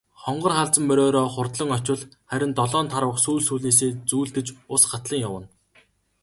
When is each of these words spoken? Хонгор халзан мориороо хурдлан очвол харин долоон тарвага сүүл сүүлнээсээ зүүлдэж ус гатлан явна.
Хонгор 0.21 0.53
халзан 0.57 0.83
мориороо 0.87 1.27
хурдлан 1.33 1.69
очвол 1.77 2.01
харин 2.29 2.51
долоон 2.59 2.87
тарвага 2.93 3.19
сүүл 3.25 3.41
сүүлнээсээ 3.47 3.91
зүүлдэж 4.09 4.47
ус 4.73 4.83
гатлан 4.91 5.19
явна. 5.27 5.47